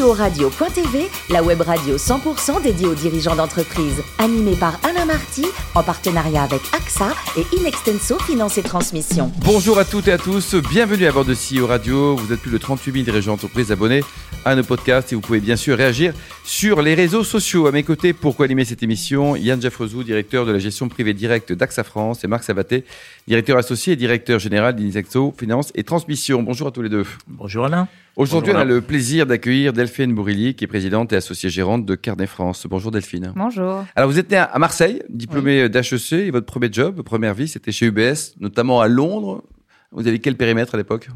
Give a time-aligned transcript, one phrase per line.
[0.00, 4.02] CEO-radio.tv, la web radio 100% dédiée aux dirigeants d'entreprise.
[4.18, 9.30] Animée par Alain Marty, en partenariat avec AXA et Inextenso Finance et Transmission.
[9.44, 12.16] Bonjour à toutes et à tous, bienvenue à bord de CEO Radio.
[12.16, 14.02] Vous êtes plus de 38 000 dirigeants d'entreprise abonnés
[14.46, 16.14] à nos podcasts et vous pouvez bien sûr réagir
[16.44, 17.66] sur les réseaux sociaux.
[17.66, 21.52] À mes côtés, pour co-animer cette émission, Yann Jaffrezou, directeur de la gestion privée directe
[21.52, 22.84] d'AXA France et Marc Sabaté,
[23.28, 26.42] directeur associé et directeur général d'Inextenso Finance et Transmission.
[26.42, 27.04] Bonjour à tous les deux.
[27.26, 27.86] Bonjour Alain.
[28.16, 31.96] Aujourd'hui, on a le plaisir d'accueillir Delphine Bourilly, qui est présidente et associée gérante de
[31.96, 32.64] Carnet France.
[32.70, 33.32] Bonjour Delphine.
[33.34, 33.84] Bonjour.
[33.96, 37.72] Alors, vous êtes né à Marseille, diplômé d'HEC, et votre premier job, première vie, c'était
[37.72, 39.42] chez UBS, notamment à Londres.
[39.90, 41.08] Vous avez quel périmètre à l'époque?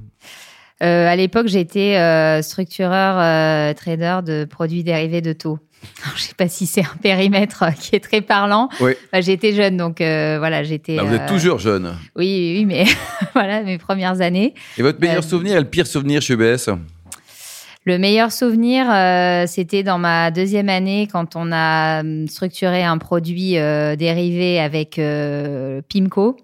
[0.82, 5.60] Euh, à l'époque, j'étais euh, structureur euh, trader de produits dérivés de taux.
[6.04, 8.68] Alors, je sais pas si c'est un périmètre euh, qui est très parlant.
[8.80, 8.94] Oui.
[9.06, 10.96] Enfin, j'étais jeune, donc voilà, j'étais.
[10.96, 11.94] Bah, Vous êtes toujours jeune.
[12.16, 12.86] Oui, oui, mais
[13.34, 14.52] voilà, mes premières années.
[14.76, 16.70] Et votre meilleur souvenir et le pire souvenir chez UBS
[17.86, 22.96] Le meilleur souvenir, euh, c'était dans ma deuxième année quand on a hum, structuré un
[22.96, 26.38] produit euh, dérivé avec euh, Pimco.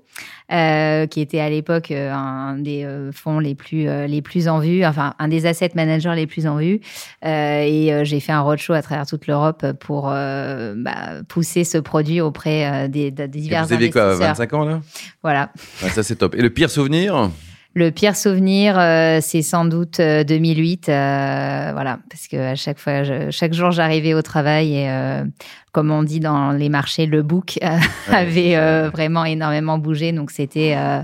[0.51, 5.29] qui était à l'époque un des fonds les plus les plus en vue, enfin un
[5.29, 6.81] des asset managers les plus en vue.
[7.25, 12.89] Et j'ai fait un roadshow à travers toute l'Europe pour bah, pousser ce produit auprès
[12.89, 14.35] des, des Et divers Vous avez quoi, investisseurs.
[14.35, 14.81] 25 ans là?
[15.23, 15.53] Voilà.
[15.89, 16.35] Ça, c'est top.
[16.35, 17.31] Et le pire souvenir?
[17.75, 22.79] Le pire souvenir, euh, c'est sans doute euh, 2008, euh, voilà, parce que à chaque
[22.81, 25.23] fois, je- chaque jour, j'arrivais au travail et, euh,
[25.71, 27.79] comme on dit dans les marchés, le book euh,
[28.13, 31.03] avait euh, vraiment énormément bougé, donc c'était euh,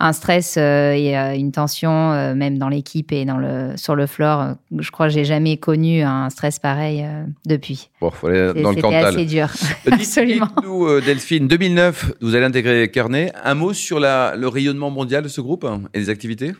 [0.00, 3.96] un stress euh, et euh, une tension, euh, même dans l'équipe et dans le sur
[3.96, 4.54] le floor.
[4.76, 7.04] Je crois que j'ai jamais connu un stress pareil
[7.46, 7.90] depuis.
[8.00, 9.04] Bon, faut aller dans le C'était Cantal.
[9.06, 9.48] assez dur,
[9.90, 10.48] absolument.
[10.64, 13.32] Euh, Delphine, 2009, vous allez intégrer Carnet.
[13.44, 16.52] Un mot sur la, le rayonnement mondial de ce groupe et les activités?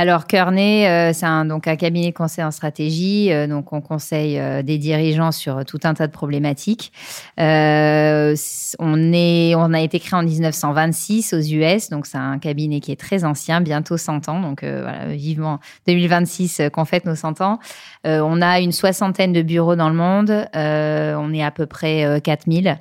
[0.00, 3.32] Alors, Kearney, euh, c'est un, donc un cabinet de conseil en stratégie.
[3.32, 6.92] euh, donc, on conseille euh, des dirigeants sur tout un tas de problématiques.
[7.40, 8.36] Euh,
[8.78, 11.90] on, est, on a été créé en 1926 aux US.
[11.90, 14.38] Donc, c'est un cabinet qui est très ancien, bientôt 100 ans.
[14.38, 14.64] Donc,
[15.08, 15.58] vivement
[15.88, 17.58] 2026 euh, qu'on fête nos 100 ans.
[18.06, 20.30] Euh, on a une soixantaine de bureaux dans le monde.
[20.54, 22.78] On est à peu près euh, 4000.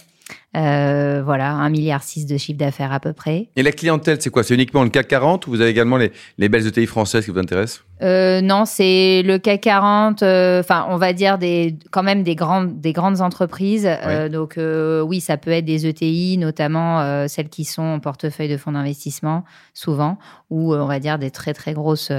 [0.57, 3.49] Euh, voilà, 1,6 milliard de chiffre d'affaires à peu près.
[3.55, 4.43] Et la clientèle, c'est quoi?
[4.43, 7.31] C'est uniquement le CAC 40 ou vous avez également les, les belles ETI françaises qui
[7.31, 7.83] vous intéressent?
[8.01, 10.23] Euh, non, c'est le CAC 40.
[10.23, 13.87] euh, Enfin, on va dire des, quand même des grandes, des grandes entreprises.
[13.87, 14.59] Euh, donc,
[15.07, 19.43] oui, ça peut être des ETI, notamment celles qui sont en portefeuille de fonds d'investissement,
[19.73, 20.17] souvent,
[20.49, 22.11] ou on va dire des très très grosses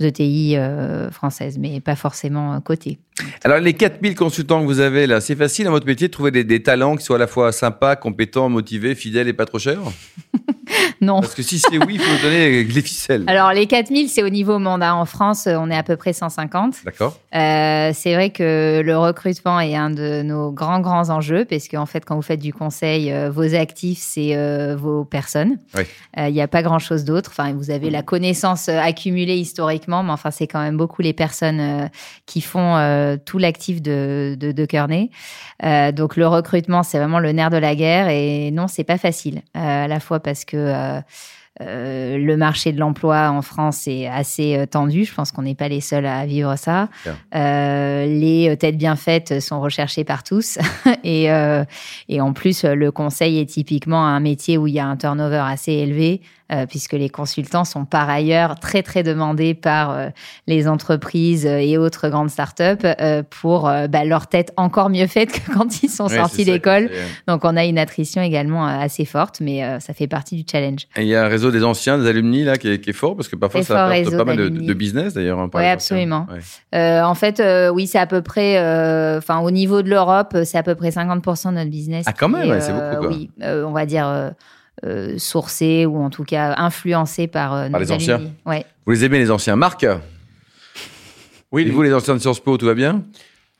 [0.00, 2.98] ETI euh, françaises, mais pas forcément cotées.
[3.42, 6.30] Alors, les 4000 consultants que vous avez là, c'est facile dans votre métier de trouver
[6.30, 9.58] des, des talents qui soient à la fois sympas, compétents, motivés, fidèles et pas trop
[9.58, 9.80] chers?
[11.00, 11.20] Non.
[11.20, 13.24] Parce que si c'est oui, il faut donner les ficelles.
[13.28, 14.96] Alors, les 4000, c'est au niveau mandat.
[14.98, 16.84] En France, euh, on est à peu près 150.
[16.84, 21.68] D'accord Euh, c'est vrai que le recrutement est un de nos grands, grands enjeux, parce
[21.68, 25.58] qu'en fait, quand vous faites du conseil, euh, vos actifs, c'est euh, vos personnes.
[25.76, 25.84] Oui.
[26.16, 27.30] Il n'y a pas grand-chose d'autre.
[27.32, 31.88] Enfin, vous avez la connaissance accumulée historiquement, mais enfin, c'est quand même beaucoup les personnes
[32.26, 35.10] qui font tout l'actif de, de, de Kearney.
[35.92, 38.08] Donc, le recrutement, c'est vraiment le nerf de la guerre.
[38.08, 39.42] Et non, c'est pas facile.
[39.54, 41.00] À la fois parce que...
[41.60, 45.04] euh, le marché de l'emploi en France est assez euh, tendu.
[45.04, 46.88] Je pense qu'on n'est pas les seuls à vivre ça.
[47.34, 50.58] Euh, les têtes bien faites sont recherchées par tous.
[51.04, 51.64] et, euh,
[52.08, 55.42] et en plus, le conseil est typiquement un métier où il y a un turnover
[55.44, 56.20] assez élevé,
[56.52, 60.08] euh, puisque les consultants sont par ailleurs très, très demandés par euh,
[60.46, 65.32] les entreprises et autres grandes startups euh, pour euh, bah, leur tête encore mieux faite
[65.32, 66.90] que quand ils sont sortis d'école.
[67.26, 70.44] Donc, on a une attrition également euh, assez forte, mais euh, ça fait partie du
[70.50, 70.86] challenge.
[70.96, 72.94] Et il y a un réseau des anciens, des alumni là, qui est, qui est
[72.94, 75.38] fort, parce que parfois ça apporte pas mal de, business d'ailleurs.
[75.38, 75.70] hein, anciens.
[75.70, 76.26] absolument.
[76.30, 76.38] Ouais.
[76.74, 80.36] Euh, en fait, euh, oui, c'est à peu près, euh, enfin, au niveau de l'Europe,
[80.44, 82.04] c'est à peu près 50% de notre business.
[82.06, 83.16] Ah, quand même, ouais, c'est euh, beaucoup, quoi.
[83.16, 84.32] Oui, euh, on va dire
[84.84, 88.20] euh, euh, sourcé ou en tout cas influencé par, euh, Par nos les anciens.
[88.46, 88.64] Ouais.
[88.86, 89.86] Vous les aimez les anciens Marc
[91.52, 93.04] Oui, Et vous les anciens de Sciences Po, tout va bien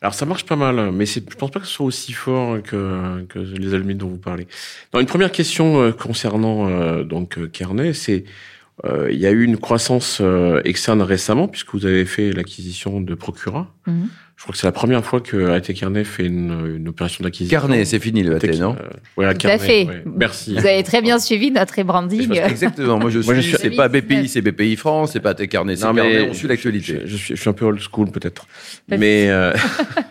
[0.00, 2.62] alors ça marche pas mal, mais c'est, je pense pas que ce soit aussi fort
[2.62, 4.46] que, que les alumni dont vous parlez.
[4.94, 8.22] Non, une première question euh, concernant euh, donc euh, Kearney, c'est
[8.84, 13.00] euh, il y a eu une croissance euh, externe récemment puisque vous avez fait l'acquisition
[13.00, 13.75] de Procura.
[13.87, 14.08] Mhm.
[14.38, 17.58] Je crois que c'est la première fois que AT Kearney fait une, une opération d'acquisition.
[17.58, 18.85] Carnet, c'est fini le AT, non euh,
[19.17, 19.85] ouais, Tout à Kearney, fait.
[19.87, 20.02] ouais.
[20.06, 20.55] Merci.
[20.55, 22.32] Vous avez très bien suivi notre rebranding.
[22.38, 23.00] Exactement.
[23.00, 23.56] Moi, je suis.
[23.58, 25.11] C'est pas BPI, c'est BPI France.
[25.14, 26.29] C'est pas AT Carnet, c'est Non, mais Carnet.
[26.31, 27.00] On suit l'actualité.
[27.05, 28.46] Je, je suis, je suis un peu old school peut-être.
[28.88, 29.52] Mais euh,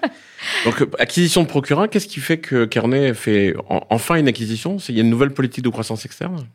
[0.66, 4.76] donc acquisition de Procura, qu'est-ce qui fait que Kearney fait en- enfin une acquisition?
[4.90, 6.46] Il y a une nouvelle politique de croissance externe?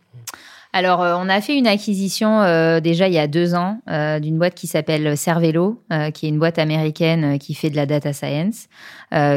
[0.75, 2.41] Alors, on a fait une acquisition
[2.81, 5.83] déjà il y a deux ans d'une boîte qui s'appelle Cervelo,
[6.15, 8.69] qui est une boîte américaine qui fait de la data science,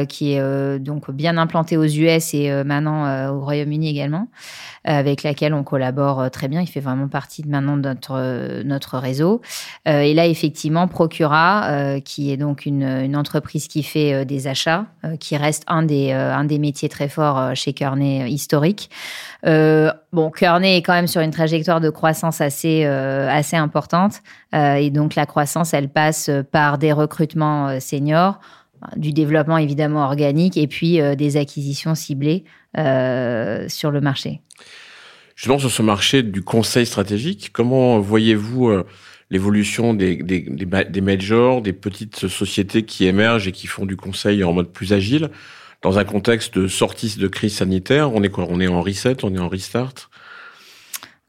[0.08, 4.28] qui est donc bien implantée aux US et maintenant au Royaume-Uni également,
[4.84, 6.62] avec laquelle on collabore très bien.
[6.62, 9.42] Il fait vraiment partie de maintenant de notre, notre réseau.
[9.84, 14.86] et là, effectivement, Procura, qui est donc une, une entreprise qui fait des achats,
[15.20, 18.88] qui reste un des, un des métiers très forts chez Kearney historique.
[20.12, 24.22] Bon, Kearney est quand même sur une trajectoire de croissance assez, assez importante.
[24.52, 28.40] et donc, la croissance, elle passe par des recrutements seniors,
[28.96, 32.44] du développement évidemment organique et puis des acquisitions ciblées
[32.74, 34.40] sur le marché.
[35.34, 38.72] Justement, sur ce marché du conseil stratégique, comment voyez-vous
[39.30, 44.44] l'évolution des, des, des, majors, des petites sociétés qui émergent et qui font du conseil
[44.44, 45.30] en mode plus agile?
[45.82, 48.46] Dans un contexte de sortie de crise sanitaire On est quoi?
[48.48, 50.10] On est en reset On est en restart?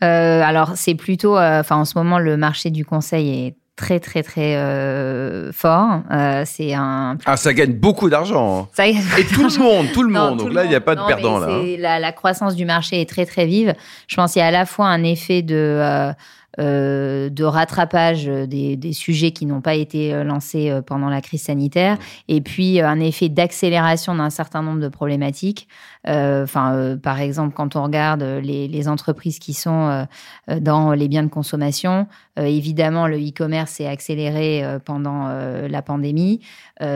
[0.04, 4.00] Euh, alors, c'est plutôt, euh, enfin, en ce moment, le marché du conseil est très
[4.02, 6.02] très très euh, fort.
[6.12, 7.18] Euh, c'est un.
[7.26, 8.68] Ah, ça gagne beaucoup d'argent.
[8.78, 8.84] Hein.
[9.18, 10.40] Et tout le monde, tout le monde.
[10.40, 11.48] Donc là, il n'y a pas de perdant là.
[11.50, 11.76] Hein.
[11.78, 13.76] La, la, croissance du marché est très très vive.
[14.08, 16.12] Je pense qu'il y a à la fois un effet de euh,
[16.58, 21.44] de rattrapage des, des, sujets qui n'ont pas été euh, lancés euh, pendant la crise
[21.44, 25.68] sanitaire, et puis un effet d'accélération d'un certain nombre de problématiques.
[26.10, 30.08] Enfin, par exemple, quand on regarde les, les entreprises qui sont
[30.48, 32.08] dans les biens de consommation,
[32.38, 36.40] évidemment, le e-commerce s'est accéléré pendant la pandémie.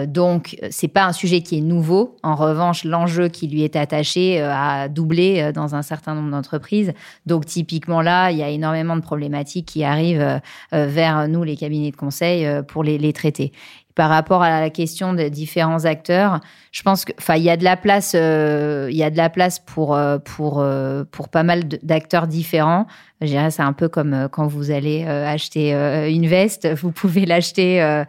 [0.08, 2.16] donc, c'est pas un sujet qui est nouveau.
[2.24, 6.94] En revanche, l'enjeu qui lui est attaché a doublé dans un certain nombre d'entreprises.
[7.26, 10.40] Donc, typiquement là, il y a énormément de problématiques qui arrivent euh,
[10.74, 13.52] euh, vers nous, les cabinets de conseil, euh, pour les, les traiter
[13.94, 16.40] par rapport à la question des différents acteurs,
[16.72, 19.30] je pense que, enfin, il y a de la place, il y a de la
[19.30, 20.66] place pour pour
[21.12, 22.88] pour pas mal d'acteurs différents.
[23.20, 25.74] Je dirais, c'est un peu comme quand vous allez acheter
[26.10, 28.04] une veste, vous pouvez l'acheter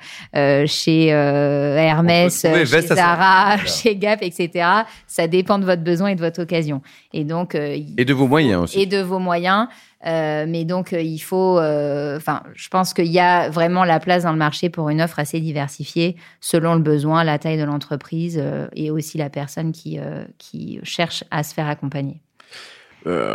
[0.67, 4.65] chez Hermès, chez Zara, chez Gap, etc.
[5.09, 6.81] Ça dépend de votre besoin et de votre occasion.
[7.13, 8.81] Et donc et de vos moyens aussi.
[8.81, 9.67] Et de vos moyens.
[10.07, 11.59] Euh, mais donc, euh, il faut.
[11.59, 15.01] Euh, enfin, je pense qu'il y a vraiment la place dans le marché pour une
[15.01, 18.43] offre assez diversifiée selon le besoin, la taille de l'entreprise
[18.75, 19.99] et aussi la personne qui,
[20.39, 22.21] qui cherche à se faire accompagner.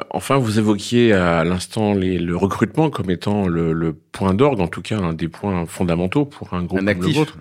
[0.09, 4.97] enfin, vous évoquiez à l'instant le recrutement comme étant le, point d'orgue, en tout cas
[4.97, 7.37] un des points fondamentaux pour un groupe un comme le vôtre.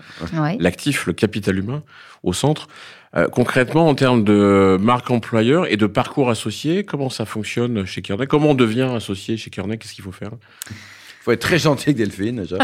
[0.58, 1.82] L'actif, le capital humain
[2.22, 2.68] au centre.
[3.14, 8.02] Euh, concrètement, en termes de marque employeur et de parcours associé, comment ça fonctionne chez
[8.02, 8.26] Kearney?
[8.26, 9.78] Comment on devient associé chez Kearney?
[9.78, 10.32] Qu'est-ce qu'il faut faire?
[11.26, 12.46] Faut être très gentil Delphine.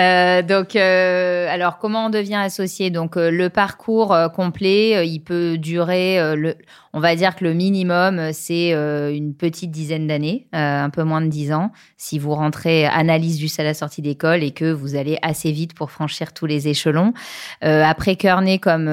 [0.00, 2.90] Euh, donc, euh, alors comment on devient associé?
[2.90, 6.34] Donc, le parcours complet, il peut durer.
[6.34, 6.56] le,
[6.92, 11.28] on va dire que le minimum, c'est une petite dizaine d'années, un peu moins de
[11.28, 15.16] dix ans, si vous rentrez analyse juste à la sortie d'école et que vous allez
[15.22, 17.14] assez vite pour franchir tous les échelons.
[17.60, 18.88] après Kearney, comme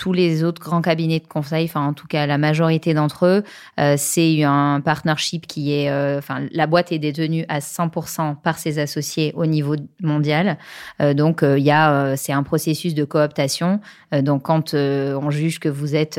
[0.00, 3.44] tous les autres grands cabinets de conseil, enfin en tout cas la majorité d'entre eux,
[3.78, 8.58] euh, c'est un partnership qui est, euh, enfin la boîte est détenue à 100% par
[8.58, 10.56] ses associés au niveau mondial.
[11.02, 13.80] Euh, donc il y a, c'est un processus de cooptation.
[14.22, 16.18] donc quand on juge que vous êtes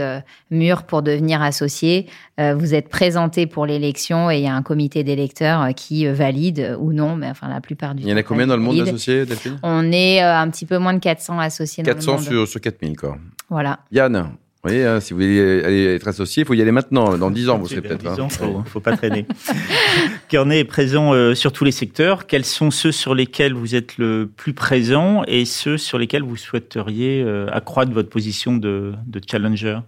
[0.52, 2.06] mûr pour devenir associé,
[2.38, 6.94] vous êtes présenté pour l'élection et il y a un comité d'électeurs qui valide ou
[6.94, 8.08] non, mais enfin la plupart du temps.
[8.08, 9.58] Il y en a combien dans le monde d'associés, Delphine?
[9.64, 11.84] On est un petit peu moins de 400 associés.
[11.84, 12.32] 400 dans le monde.
[12.32, 13.18] sur, sur 4000 quoi.
[13.52, 13.82] Voilà.
[13.92, 14.32] Yann,
[14.64, 17.18] vous voyez, hein, si vous voulez aller être associé, il faut y aller maintenant.
[17.18, 18.04] Dans 10 ans, vous serez peut-être.
[18.04, 19.26] Il ne faut, faut, pas traîner.
[20.30, 22.28] Kearney est présent euh, sur tous les secteurs.
[22.28, 26.38] Quels sont ceux sur lesquels vous êtes le plus présent et ceux sur lesquels vous
[26.38, 29.80] souhaiteriez euh, accroître votre position de, de challenger?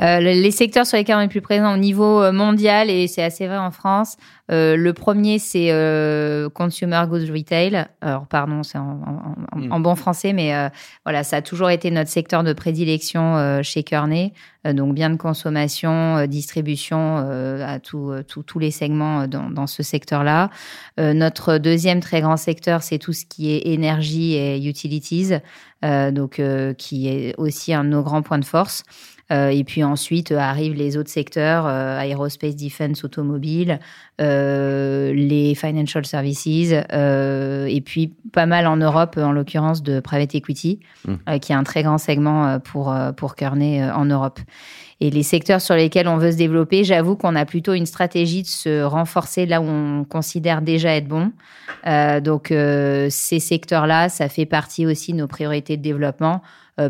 [0.00, 3.22] Euh, les secteurs sur lesquels on est plus présent au niveau euh, mondial, et c'est
[3.22, 4.16] assez vrai en France,
[4.50, 7.86] euh, le premier, c'est euh, Consumer Goods Retail.
[8.00, 9.00] Alors, pardon, c'est en,
[9.52, 9.82] en, en, mm.
[9.82, 10.52] bon français, mais
[11.04, 14.32] voilà, ça a toujours été notre secteur de prédilection chez Kearney.
[14.64, 20.50] donc, bien de consommation, distribution à tous les segments dans, dans ce secteur-là.
[20.98, 25.32] notre deuxième très grand secteur, c'est tout ce qui est énergie et utilities,
[25.82, 26.42] donc
[26.76, 28.84] qui est aussi un de nos grands points de force.
[29.32, 33.80] Euh, et puis ensuite euh, arrivent les autres secteurs, euh, aérospace, defense, automobile,
[34.18, 40.78] les financial services, et puis pas mal en Europe, en l'occurrence de private equity,
[41.08, 41.38] mmh.
[41.40, 44.38] qui est un très grand segment pour, pour Kearney en Europe.
[45.00, 48.42] Et les secteurs sur lesquels on veut se développer, j'avoue qu'on a plutôt une stratégie
[48.42, 51.32] de se renforcer là où on considère déjà être bon.
[51.86, 56.42] Euh, donc, euh, ces secteurs-là, ça fait partie aussi de nos priorités de développement.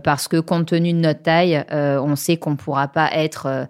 [0.02, 3.66] Parce que compte tenu de notre taille, on sait qu'on ne pourra pas être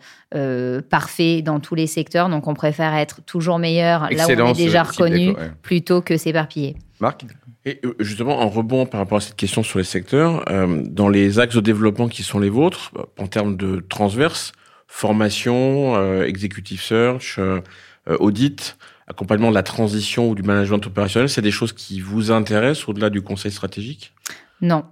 [0.88, 4.56] parfait dans tous les secteurs, donc on préfère être toujours meilleur là où on est
[4.56, 6.76] déjà reconnu plutôt que s'éparpiller.
[7.00, 7.24] Marc?
[7.66, 10.44] Et justement, en rebond par rapport à cette question sur les secteurs,
[10.84, 14.52] dans les axes de développement qui sont les vôtres, en termes de transverse,
[14.94, 17.60] formation, euh, executive search, euh,
[18.08, 18.76] euh, audit,
[19.08, 23.10] accompagnement de la transition ou du management opérationnel, c'est des choses qui vous intéressent au-delà
[23.10, 24.14] du conseil stratégique?
[24.60, 24.84] Non.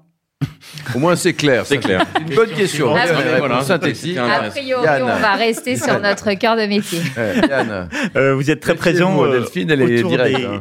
[0.94, 1.66] Au moins, c'est clair.
[1.66, 2.04] C'est clair.
[2.20, 2.94] Une bonne question.
[2.94, 4.16] A, synthétique.
[4.16, 7.00] A priori, on va rester sur notre cœur de métier.
[7.16, 7.88] Yann.
[8.16, 9.26] Euh, vous êtes très présent.
[9.30, 10.36] Delphine, elle est directe.
[10.36, 10.44] Des...
[10.44, 10.60] Hein.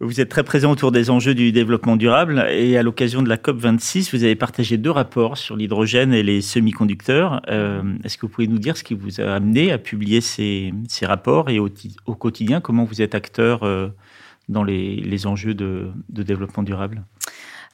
[0.00, 3.38] Vous êtes très présent autour des enjeux du développement durable et à l'occasion de la
[3.38, 7.40] COP 26, vous avez partagé deux rapports sur l'hydrogène et les semi-conducteurs.
[7.48, 10.74] Euh, Est-ce que vous pouvez nous dire ce qui vous a amené à publier ces,
[10.86, 11.70] ces rapports et au,
[12.04, 13.88] au, quotidien comment vous êtes acteur euh,
[14.50, 17.02] dans les, les enjeux de, de développement durable?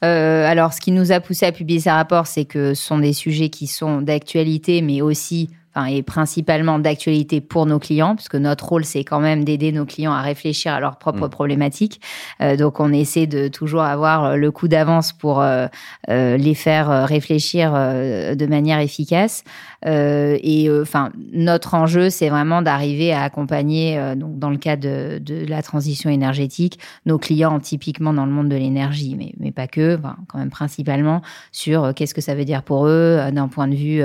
[0.04, 2.98] Euh, alors, ce qui nous a poussé à publier ces rapports, c'est que ce sont
[2.98, 8.34] des sujets qui sont d'actualité, mais aussi enfin, et principalement d'actualité pour nos clients, puisque
[8.34, 11.30] notre rôle, c'est quand même d'aider nos clients à réfléchir à leurs propres mmh.
[11.30, 12.00] problématiques.
[12.40, 15.66] Euh, donc, on essaie de toujours avoir euh, le coup d'avance pour euh,
[16.10, 19.44] euh, les faire réfléchir de manière efficace.
[19.84, 25.44] Et enfin, notre enjeu, c'est vraiment d'arriver à accompagner, donc dans le cas de, de,
[25.46, 29.98] la transition énergétique, nos clients typiquement dans le monde de l'énergie, mais, mais pas que,
[29.98, 33.74] enfin, quand même principalement sur qu'est-ce que ça veut dire pour eux d'un point de
[33.74, 34.02] vue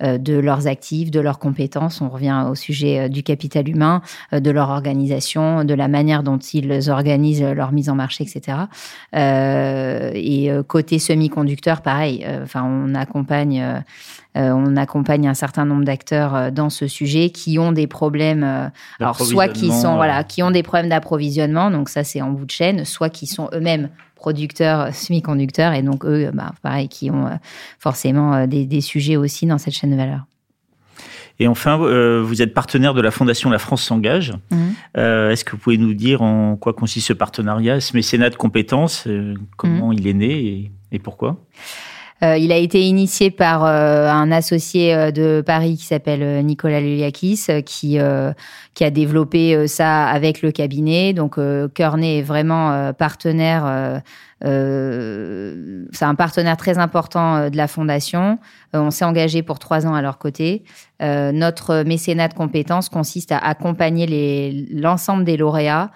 [0.00, 2.00] de leurs actifs de leurs compétences.
[2.00, 4.02] On revient au sujet euh, du capital humain,
[4.32, 8.58] euh, de leur organisation, de la manière dont ils organisent leur mise en marché, etc.
[9.14, 12.26] Euh, et côté semi-conducteur, pareil.
[12.42, 13.82] Enfin, on accompagne.
[14.34, 19.48] On accompagne un certain nombre d'acteurs dans ce sujet qui ont des problèmes, alors soit
[19.48, 22.84] qui sont voilà, qui ont des problèmes d'approvisionnement, donc ça c'est en bout de chaîne,
[22.84, 27.38] soit qui sont eux-mêmes producteurs semi-conducteurs et donc eux, bah, pareil, qui ont
[27.78, 30.24] forcément des, des, sujets aussi dans cette chaîne de valeur.
[31.40, 34.32] Et enfin, euh, vous êtes partenaire de la Fondation La France s'engage.
[34.96, 38.36] Euh, est-ce que vous pouvez nous dire en quoi consiste ce partenariat, ce mécénat de
[38.36, 39.94] compétences, euh, comment mhm.
[39.94, 41.36] il est né et, pourquoi?
[42.38, 48.34] Il a été initié par un associé de Paris qui s'appelle Nicolas Luliakis, qui, a
[48.90, 51.12] développé ça avec le cabinet.
[51.12, 51.38] Donc,
[51.74, 54.02] Kearney est vraiment partenaire
[54.44, 58.38] euh, c'est un partenaire très important euh, de la fondation.
[58.74, 60.64] Euh, on s'est engagé pour trois ans à leur côté.
[61.00, 65.90] notre mécénat de compétences consiste à accompagner l'ensemble des lauréats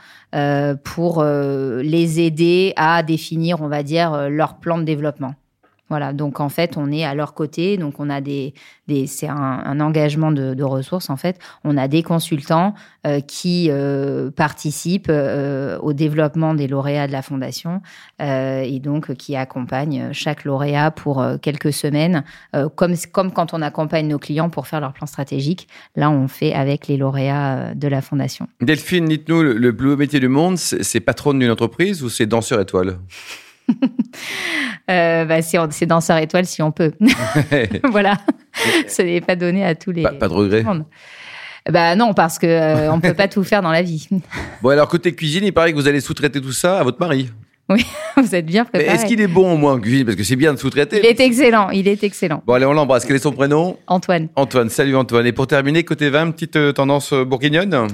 [0.85, 5.35] pour les aider à définir, on va dire, leur plan de développement.
[5.89, 8.53] Voilà, donc en fait, on est à leur côté, donc on a des,
[8.89, 11.39] des c'est un, engagement de, ressources en fait.
[11.65, 12.75] On a des consultants
[13.07, 17.81] euh, qui euh, participent euh, au développement des lauréats de la fondation
[18.21, 22.25] et donc qui accompagnent chaque lauréat pour quelques semaines,
[22.75, 25.69] comme comme quand on accompagne nos clients pour faire leur plan stratégique.
[25.97, 28.49] Là, on fait avec les lauréats de la fondation.
[28.61, 32.61] Delphine, dites-nous, le plus beau métier du monde, c'est patronne d'une entreprise ou c'est danseur
[32.61, 32.99] étoile?
[34.91, 36.93] euh, bah, c'est danseur étoile si on peut.
[37.91, 38.15] voilà.
[38.87, 40.03] Ce n'est pas donné à tous les.
[40.03, 40.65] Pas, pas de regret.
[41.71, 44.09] Bah non, parce que euh, on peut pas tout faire dans la vie.
[44.63, 47.31] bon, alors côté cuisine, il paraît que vous allez sous-traiter tout ça à votre mari.
[47.69, 47.85] Oui,
[48.17, 48.95] vous êtes bien préparé.
[48.95, 50.07] Est-ce qu'il est bon au moins en cuisine?
[50.07, 51.01] Parce que c'est bien de sous-traiter.
[51.01, 52.43] Il est excellent, il est excellent.
[52.47, 53.05] Bon, allez, on l'embrasse.
[53.05, 53.77] Quel est son prénom?
[53.87, 54.29] Antoine.
[54.37, 55.27] Antoine, salut Antoine.
[55.27, 57.89] Et pour terminer, côté vin, petite euh, tendance bourguignonne?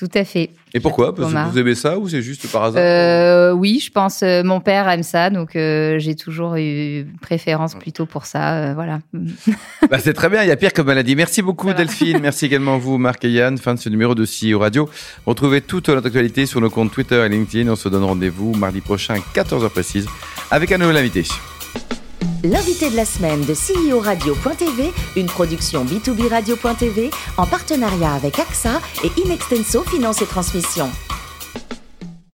[0.00, 0.48] Tout à fait.
[0.72, 1.14] Et pourquoi?
[1.14, 2.82] Parce que vous aimez ça ou c'est juste par hasard?
[2.82, 4.22] Euh, Oui, je pense.
[4.22, 8.72] Euh, mon père aime ça, donc euh, j'ai toujours eu préférence plutôt pour ça.
[8.72, 9.00] voilà.
[9.90, 10.42] Bah, c'est très bien.
[10.42, 11.16] Il y a pire comme maladie.
[11.16, 12.18] Merci beaucoup Delphine.
[12.20, 13.58] Merci également vous, Marc et Yann.
[13.58, 14.88] Fin de ce numéro de CEO Radio.
[15.26, 17.70] Retrouvez toute notre actualité sur nos comptes Twitter et LinkedIn.
[17.70, 20.06] On se donne rendez-vous mardi prochain à 14h précise
[20.50, 21.24] avec un nouvel invité.
[22.42, 28.80] L'invité de la semaine de CEO Radio.tv, une production B2B Radio.tv en partenariat avec AXA
[29.04, 30.88] et Inextenso Finance et Transmission.